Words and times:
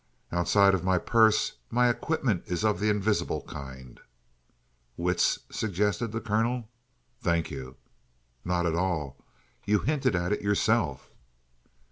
"Outside 0.31 0.73
of 0.73 0.83
my 0.83 0.97
purse, 0.97 1.57
my 1.69 1.87
equipment 1.87 2.41
is 2.47 2.65
of 2.65 2.79
the 2.79 2.89
invisible 2.89 3.43
kind." 3.43 3.99
"Wits," 4.97 5.37
suggested 5.51 6.11
the 6.11 6.19
colonel. 6.19 6.67
"Thank 7.21 7.51
you." 7.51 7.75
"Not 8.43 8.65
at 8.65 8.73
all. 8.73 9.23
You 9.63 9.77
hinted 9.77 10.15
at 10.15 10.31
it 10.31 10.41
yourself." 10.41 11.11